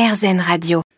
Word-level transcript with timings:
RZN 0.00 0.40
Radio. 0.40 0.89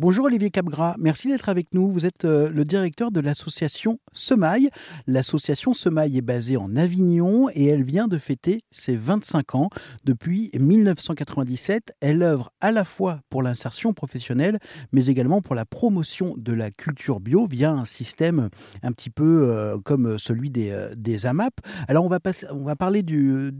Bonjour 0.00 0.26
Olivier 0.26 0.50
Capgras, 0.50 0.94
merci 0.96 1.26
d'être 1.26 1.48
avec 1.48 1.74
nous. 1.74 1.90
Vous 1.90 2.06
êtes 2.06 2.24
euh, 2.24 2.50
le 2.50 2.62
directeur 2.62 3.10
de 3.10 3.18
l'association 3.18 3.98
Semaille. 4.12 4.70
L'association 5.08 5.74
Semaille 5.74 6.16
est 6.16 6.22
basée 6.22 6.56
en 6.56 6.76
Avignon 6.76 7.48
et 7.52 7.66
elle 7.66 7.82
vient 7.82 8.06
de 8.06 8.16
fêter 8.16 8.62
ses 8.70 8.94
25 8.94 9.56
ans. 9.56 9.70
Depuis 10.04 10.52
1997, 10.56 11.94
elle 12.00 12.22
œuvre 12.22 12.52
à 12.60 12.70
la 12.70 12.84
fois 12.84 13.22
pour 13.28 13.42
l'insertion 13.42 13.92
professionnelle, 13.92 14.60
mais 14.92 15.06
également 15.06 15.42
pour 15.42 15.56
la 15.56 15.64
promotion 15.64 16.36
de 16.38 16.52
la 16.52 16.70
culture 16.70 17.18
bio 17.18 17.48
via 17.50 17.72
un 17.72 17.84
système 17.84 18.50
un 18.84 18.92
petit 18.92 19.10
peu 19.10 19.48
euh, 19.50 19.78
comme 19.84 20.16
celui 20.16 20.50
des, 20.50 20.70
euh, 20.70 21.28
AMAP. 21.28 21.54
Alors 21.88 22.04
on 22.04 22.08
va, 22.08 22.20
on 22.52 22.62
va 22.62 22.76
parler 22.76 23.02
de 23.02 23.52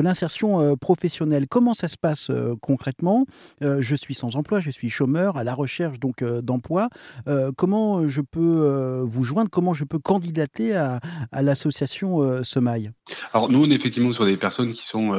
l'insertion 0.00 0.76
professionnelle. 0.76 1.48
Comment 1.48 1.74
ça 1.74 1.88
se 1.88 1.96
passe 1.98 2.30
concrètement? 2.60 3.26
Je 3.60 3.96
suis 3.96 4.14
sans 4.14 4.36
emploi, 4.36 4.60
je 4.60 4.70
suis 4.70 4.88
chômeur 4.88 5.36
à 5.36 5.42
la 5.42 5.54
recherche 5.54 5.71
donc 6.00 6.22
euh, 6.22 6.42
d'emploi, 6.42 6.88
euh, 7.28 7.50
comment 7.56 8.08
je 8.08 8.20
peux 8.20 8.40
euh, 8.40 9.02
vous 9.04 9.24
joindre 9.24 9.50
Comment 9.50 9.74
je 9.74 9.84
peux 9.84 9.98
candidater 9.98 10.74
à, 10.74 11.00
l'association 11.32 12.42
Semaille 12.42 12.90
Alors 13.32 13.50
nous, 13.50 13.64
on 13.64 13.70
est 13.70 13.74
effectivement 13.74 14.12
sur 14.12 14.24
des 14.24 14.36
personnes 14.36 14.70
qui 14.72 14.84
sont 14.84 15.12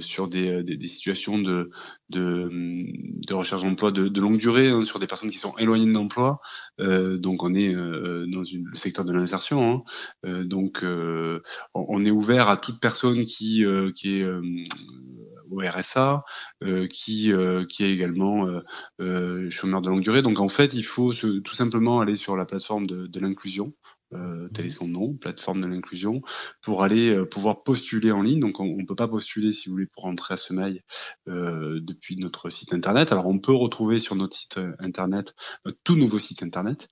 sur 0.00 0.28
des, 0.28 0.88
situations 0.88 1.38
de, 1.38 1.70
de, 2.10 3.34
recherche 3.34 3.62
d'emploi 3.62 3.90
de, 3.90 4.20
longue 4.20 4.38
durée, 4.38 4.68
hein, 4.68 4.82
sur 4.82 4.98
des 4.98 5.06
personnes 5.06 5.30
qui 5.30 5.38
sont 5.38 5.56
éloignées 5.58 5.86
de 5.86 5.92
l'emploi. 5.92 6.40
donc 6.78 7.42
on 7.42 7.54
est 7.54 7.74
dans 7.74 8.42
le 8.42 8.76
secteur 8.76 9.04
de 9.04 9.12
l'insertion. 9.12 9.84
Hein. 10.24 10.44
donc 10.44 10.84
on, 11.74 12.04
est 12.04 12.10
ouvert 12.10 12.48
à 12.48 12.56
toute 12.56 12.80
personne 12.80 13.24
qui, 13.24 13.64
qui 13.94 14.20
est 14.20 14.26
au 15.50 15.60
RSA, 15.60 16.24
euh, 16.62 16.86
qui, 16.86 17.32
euh, 17.32 17.64
qui 17.64 17.84
est 17.84 17.92
également 17.92 18.48
euh, 19.00 19.50
chômeur 19.50 19.82
de 19.82 19.88
longue 19.88 20.02
durée. 20.02 20.22
Donc 20.22 20.40
en 20.40 20.48
fait, 20.48 20.74
il 20.74 20.84
faut 20.84 21.12
tout 21.12 21.54
simplement 21.54 22.00
aller 22.00 22.16
sur 22.16 22.36
la 22.36 22.46
plateforme 22.46 22.86
de, 22.86 23.06
de 23.06 23.20
l'inclusion 23.20 23.72
euh, 24.14 24.48
tel 24.48 24.66
est 24.66 24.70
son 24.70 24.88
nom, 24.88 25.14
plateforme 25.14 25.60
de 25.60 25.66
l'inclusion, 25.66 26.22
pour 26.62 26.82
aller 26.82 27.10
euh, 27.10 27.24
pouvoir 27.26 27.62
postuler 27.62 28.10
en 28.10 28.22
ligne. 28.22 28.40
Donc 28.40 28.60
on 28.60 28.76
ne 28.76 28.86
peut 28.86 28.94
pas 28.94 29.08
postuler, 29.08 29.52
si 29.52 29.68
vous 29.68 29.74
voulez, 29.74 29.86
pour 29.86 30.04
rentrer 30.04 30.34
à 30.34 30.36
Semaille 30.36 30.82
euh, 31.28 31.80
depuis 31.82 32.16
notre 32.16 32.50
site 32.50 32.72
internet. 32.72 33.12
Alors 33.12 33.26
on 33.26 33.38
peut 33.38 33.52
retrouver 33.52 33.98
sur 33.98 34.14
notre 34.14 34.36
site 34.36 34.58
euh, 34.58 34.72
internet 34.78 35.34
tout 35.84 35.96
nouveau 35.96 36.18
site 36.18 36.42
internet, 36.42 36.88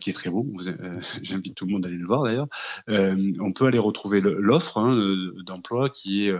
qui 0.00 0.10
est 0.10 0.12
très 0.12 0.30
beau. 0.30 0.46
J'invite 1.22 1.54
tout 1.54 1.66
le 1.66 1.72
monde 1.72 1.84
à 1.84 1.88
aller 1.88 1.96
le 1.96 2.06
voir 2.06 2.24
d'ailleurs. 2.24 2.48
on 2.88 3.52
peut 3.52 3.66
aller 3.66 3.78
retrouver 3.78 4.20
l'offre 4.20 4.78
hein, 4.78 4.96
d'emploi 5.44 5.90
qui 5.90 6.26
est 6.26 6.34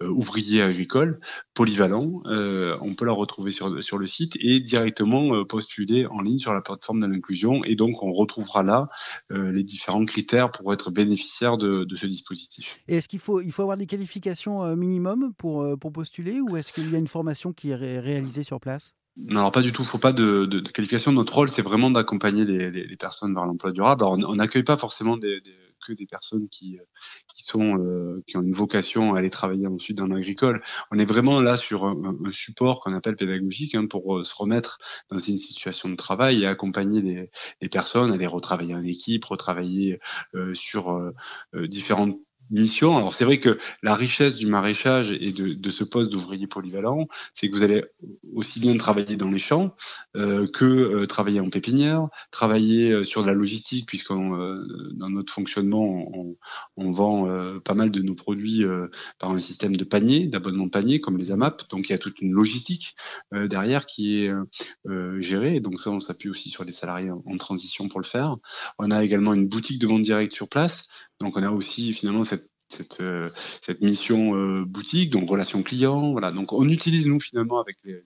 ouvrier 0.00 0.62
agricole, 0.62 1.20
polyvalent. 1.54 2.22
on 2.24 2.94
peut 2.94 3.04
la 3.04 3.12
retrouver 3.12 3.50
sur, 3.50 3.82
sur 3.82 3.98
le 3.98 4.06
site 4.06 4.36
et 4.40 4.60
directement 4.60 5.44
postuler 5.44 6.06
en 6.06 6.20
ligne 6.20 6.38
sur 6.38 6.52
la 6.52 6.60
plateforme 6.60 7.00
de 7.00 7.06
l'inclusion. 7.06 7.64
Et 7.64 7.76
donc 7.76 8.02
on 8.02 8.12
retrouvera 8.12 8.62
là 8.62 8.88
les 9.30 9.61
différents 9.62 10.04
critères 10.04 10.50
pour 10.50 10.72
être 10.72 10.90
bénéficiaire 10.90 11.56
de, 11.56 11.86
ce 11.94 12.06
dispositif. 12.06 12.78
Et 12.88 12.96
est-ce 12.96 13.08
qu'il 13.08 13.18
faut, 13.18 13.40
il 13.40 13.52
faut 13.52 13.62
avoir 13.62 13.76
des 13.76 13.86
qualifications 13.86 14.64
euh, 14.64 14.76
minimum 14.76 15.32
pour, 15.38 15.62
euh, 15.62 15.76
pour 15.76 15.92
postuler 15.92 16.40
ou 16.40 16.56
est-ce 16.56 16.72
qu'il 16.72 16.90
y 16.90 16.94
a 16.94 16.98
une 16.98 17.08
formation 17.08 17.52
qui 17.52 17.70
est 17.70 17.76
réalisée 17.76 18.42
sur 18.44 18.60
place? 18.60 18.94
Non, 19.16 19.40
alors 19.40 19.52
pas 19.52 19.62
du 19.62 19.72
tout. 19.72 19.82
Il 19.82 19.88
faut 19.88 19.98
pas 19.98 20.12
de, 20.12 20.46
de, 20.46 20.60
qualification. 20.60 21.12
Notre 21.12 21.34
rôle, 21.34 21.48
c'est 21.50 21.62
vraiment 21.62 21.90
d'accompagner 21.90 22.44
les, 22.44 22.70
les, 22.70 22.96
personnes 22.96 23.34
vers 23.34 23.44
l'emploi 23.44 23.70
durable. 23.70 24.02
Alors, 24.02 24.18
on 24.26 24.36
n'accueille 24.36 24.62
pas 24.62 24.78
forcément 24.78 25.18
des, 25.18 25.42
que 25.82 25.92
des 25.92 26.06
personnes 26.06 26.48
qui, 26.48 26.78
euh, 26.78 26.84
qui 27.34 27.42
sont 27.42 27.78
euh, 27.78 28.22
qui 28.26 28.36
ont 28.36 28.42
une 28.42 28.52
vocation 28.52 29.14
à 29.14 29.18
aller 29.18 29.30
travailler 29.30 29.66
ensuite 29.66 29.98
dans 29.98 30.06
l'agricole. 30.06 30.62
On 30.90 30.98
est 30.98 31.04
vraiment 31.04 31.40
là 31.40 31.56
sur 31.56 31.84
un, 31.84 32.16
support 32.32 32.80
qu'on 32.80 32.94
appelle 32.94 33.16
pédagogique 33.16 33.74
hein, 33.74 33.86
pour 33.86 34.18
euh, 34.18 34.24
se 34.24 34.34
remettre 34.34 34.78
dans 35.10 35.18
une 35.18 35.38
situation 35.38 35.88
de 35.88 35.96
travail 35.96 36.42
et 36.42 36.46
accompagner 36.46 37.02
les, 37.02 37.30
les 37.60 37.68
personnes, 37.68 38.12
aller 38.12 38.26
retravailler 38.26 38.74
en 38.74 38.84
équipe, 38.84 39.24
retravailler 39.24 40.00
sur 40.54 41.12
différentes 41.54 42.18
mission. 42.52 42.96
Alors 42.96 43.14
c'est 43.14 43.24
vrai 43.24 43.38
que 43.38 43.58
la 43.82 43.94
richesse 43.94 44.36
du 44.36 44.46
maraîchage 44.46 45.12
et 45.12 45.32
de, 45.32 45.52
de 45.52 45.70
ce 45.70 45.84
poste 45.84 46.10
d'ouvrier 46.10 46.46
polyvalent, 46.46 47.08
c'est 47.34 47.48
que 47.48 47.54
vous 47.54 47.62
allez 47.62 47.84
aussi 48.34 48.60
bien 48.60 48.76
travailler 48.76 49.16
dans 49.16 49.30
les 49.30 49.38
champs 49.38 49.74
euh, 50.16 50.46
que 50.46 50.64
euh, 50.64 51.06
travailler 51.06 51.40
en 51.40 51.50
pépinière, 51.50 52.08
travailler 52.30 52.92
euh, 52.92 53.04
sur 53.04 53.22
de 53.22 53.28
la 53.28 53.34
logistique, 53.34 53.86
puisque 53.86 54.12
dans 54.12 55.08
notre 55.08 55.32
fonctionnement, 55.32 56.10
on, 56.14 56.36
on 56.76 56.92
vend 56.92 57.28
pas 57.60 57.74
mal 57.74 57.90
de 57.90 58.02
nos 58.02 58.14
produits 58.14 58.64
par 59.18 59.30
un 59.30 59.40
système 59.40 59.76
de 59.76 59.84
panier, 59.84 60.26
d'abonnement 60.26 60.68
panier, 60.68 61.00
comme 61.00 61.16
les 61.16 61.30
AMAP. 61.30 61.68
Donc 61.70 61.88
il 61.88 61.92
y 61.92 61.94
a 61.94 61.98
toute 61.98 62.20
une 62.20 62.32
logistique 62.32 62.94
derrière 63.32 63.86
qui 63.86 64.24
est 64.24 64.32
gérée. 65.20 65.60
Donc 65.60 65.80
ça, 65.80 65.90
on 65.90 66.00
s'appuie 66.00 66.28
aussi 66.28 66.50
sur 66.50 66.64
des 66.64 66.72
salariés 66.72 67.10
en 67.10 67.36
transition 67.38 67.88
pour 67.88 68.00
le 68.00 68.06
faire. 68.06 68.36
On 68.78 68.90
a 68.90 69.02
également 69.02 69.34
une 69.34 69.48
boutique 69.48 69.78
de 69.78 69.86
vente 69.86 70.02
directe 70.02 70.32
sur 70.32 70.48
place. 70.48 70.88
Donc 71.22 71.36
on 71.36 71.42
a 71.42 71.50
aussi 71.50 71.94
finalement 71.94 72.24
cette 72.24 72.52
cette, 72.72 73.00
euh, 73.00 73.30
cette 73.60 73.80
mission 73.80 74.34
euh, 74.34 74.64
boutique, 74.64 75.10
donc 75.10 75.28
relation 75.28 75.62
client. 75.62 76.12
Voilà. 76.12 76.32
Donc 76.32 76.52
on 76.52 76.68
utilise 76.68 77.06
nous 77.06 77.20
finalement 77.20 77.60
avec 77.60 77.76
les, 77.84 78.02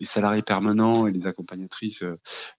les 0.00 0.06
salariés 0.06 0.42
permanents 0.42 1.06
et 1.06 1.12
les 1.12 1.26
accompagnatrices 1.26 2.04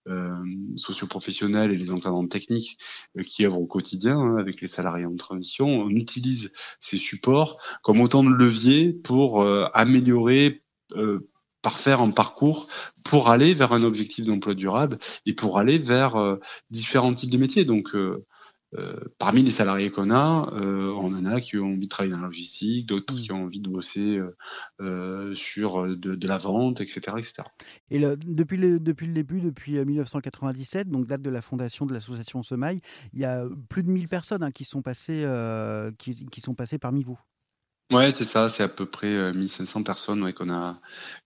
euh, 0.07 0.35
socioprofessionnelles 0.75 1.71
et 1.71 1.77
les 1.77 1.91
encadrants 1.91 2.27
techniques 2.27 2.77
euh, 3.17 3.23
qui 3.23 3.45
œuvrent 3.45 3.61
au 3.61 3.67
quotidien 3.67 4.17
hein, 4.17 4.37
avec 4.37 4.61
les 4.61 4.67
salariés 4.67 5.05
en 5.05 5.15
transition. 5.15 5.67
On 5.67 5.89
utilise 5.89 6.51
ces 6.79 6.97
supports 6.97 7.57
comme 7.83 8.01
autant 8.01 8.23
de 8.23 8.29
leviers 8.29 8.93
pour 8.93 9.45
améliorer 9.73 10.63
parfaire 11.61 12.01
un 12.01 12.11
parcours 12.11 12.67
pour 13.03 13.29
aller 13.29 13.53
vers 13.53 13.71
un 13.71 13.83
objectif 13.83 14.25
d'emploi 14.25 14.55
durable 14.55 14.97
et 15.25 15.33
pour 15.33 15.57
aller 15.57 15.77
vers 15.77 16.37
différents 16.69 17.13
types 17.13 17.29
de 17.29 17.37
métiers. 17.37 17.65
Donc, 17.65 17.95
euh, 18.77 18.95
parmi 19.17 19.43
les 19.43 19.51
salariés 19.51 19.91
qu'on 19.91 20.11
a, 20.11 20.49
euh, 20.53 20.91
on 20.91 21.13
en 21.13 21.25
a 21.25 21.41
qui 21.41 21.57
ont 21.57 21.65
envie 21.65 21.79
de 21.79 21.87
travailler 21.87 22.13
dans 22.13 22.21
la 22.21 22.27
logistique, 22.27 22.85
d'autres 22.85 23.13
qui 23.13 23.31
ont 23.33 23.43
envie 23.43 23.59
de 23.59 23.69
bosser 23.69 24.21
euh, 24.79 25.35
sur 25.35 25.97
de, 25.97 26.27
la 26.27 26.37
vente, 26.37 26.79
etc. 26.79 27.17
etc. 27.17 27.43
Et 27.89 27.99
depuis, 27.99 28.55
le, 28.55 28.79
depuis 28.79 29.07
le 29.07 29.13
début, 29.13 29.41
depuis 29.41 29.73
1997, 29.73 30.89
donc 30.89 31.05
date 31.05 31.21
de 31.21 31.29
la 31.29 31.41
fondation 31.41 31.85
de 31.85 31.93
l'association 31.93 32.43
Semaille, 32.43 32.79
il 33.11 33.19
y 33.19 33.25
a 33.25 33.45
plus 33.67 33.83
de 33.83 33.89
1000 33.89 34.07
personnes 34.07 34.43
hein, 34.43 34.51
qui, 34.51 34.63
sont 34.63 34.81
passées, 34.81 35.27
qui, 35.97 36.25
qui, 36.27 36.41
sont 36.41 36.53
passées 36.53 36.77
parmi 36.77 37.03
vous. 37.03 37.19
Ouais, 37.91 38.11
c'est 38.11 38.23
ça, 38.23 38.47
c'est 38.47 38.63
à 38.63 38.69
peu 38.69 38.85
près 38.85 39.33
1500 39.33 39.83
personnes 39.83 40.23
ouais, 40.23 40.31
qu'on 40.31 40.49
a, 40.49 40.79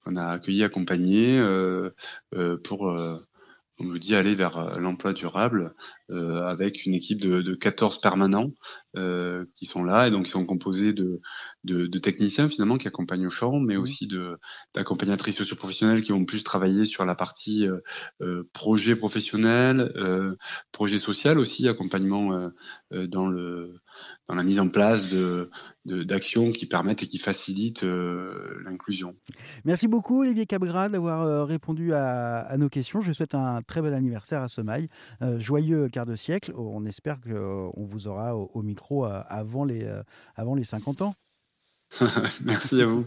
qu'on 0.03 0.16
a 0.16 0.25
accueillies, 0.25 0.63
accompagnées 0.63 1.39
pour 2.63 2.91
on 3.79 3.83
me 3.83 3.99
dit 3.99 4.15
aller 4.15 4.35
vers 4.35 4.79
l'emploi 4.79 5.13
durable 5.13 5.73
euh, 6.11 6.45
avec 6.45 6.85
une 6.85 6.93
équipe 6.93 7.19
de, 7.19 7.41
de 7.41 7.55
14 7.55 7.99
permanents 7.99 8.51
euh, 8.95 9.45
qui 9.55 9.65
sont 9.65 9.83
là 9.83 10.07
et 10.07 10.11
donc 10.11 10.27
ils 10.27 10.31
sont 10.31 10.45
composés 10.45 10.93
de, 10.93 11.19
de, 11.63 11.87
de, 11.87 11.99
techniciens 11.99 12.47
finalement 12.47 12.77
qui 12.77 12.87
accompagnent 12.87 13.27
au 13.27 13.31
champ, 13.31 13.59
mais 13.59 13.75
mmh. 13.75 13.81
aussi 13.81 14.09
d'accompagnatrices 14.73 15.37
socioprofessionnelles 15.37 16.03
qui 16.03 16.11
vont 16.11 16.23
plus 16.23 16.43
travailler 16.43 16.85
sur 16.85 17.05
la 17.05 17.15
partie 17.15 17.67
euh, 17.67 17.79
euh 18.21 18.43
projet 18.53 18.95
professionnel, 18.95 19.91
euh, 19.95 20.35
projet 20.71 20.99
social 20.99 21.39
aussi, 21.39 21.67
accompagnement 21.67 22.33
euh, 22.93 23.07
dans 23.07 23.27
le 23.27 23.79
dans 24.28 24.35
la 24.35 24.44
mise 24.44 24.59
en 24.59 24.69
place 24.69 25.07
de 25.07 25.50
d'actions 25.85 26.51
qui 26.51 26.66
permettent 26.66 27.03
et 27.03 27.07
qui 27.07 27.19
facilitent 27.19 27.83
l'inclusion. 27.83 29.16
Merci 29.66 29.88
beaucoup 29.88 30.22
Olivier 30.22 30.47
Cabra 30.47 30.89
d'avoir 30.89 31.47
répondu 31.47 31.94
à, 31.94 32.39
à, 32.39 32.57
nos 32.57 32.69
questions. 32.69 33.01
Je 33.01 33.13
souhaite 33.13 33.35
un 33.35 33.61
très 33.61 33.84
bel 33.84 33.94
anniversaire 33.94 34.41
à 34.41 34.47
Semaille. 34.47 34.89
joyeux 35.38 35.88
quart 35.89 36.07
de 36.07 36.16
siècle. 36.16 36.53
On 36.57 36.85
espère 36.85 37.19
qu'on 37.22 37.85
vous 37.85 38.07
aura 38.07 38.35
au, 38.35 38.61
micro 38.61 39.05
euh, 39.05 39.22
avant 39.28 39.66
les, 39.66 39.84
euh, 39.84 40.03
avant 40.35 40.55
les 40.55 40.63
50 40.63 41.01
ans. 41.01 41.16
Merci 42.44 42.81
à 42.81 42.85
vous. 42.88 43.05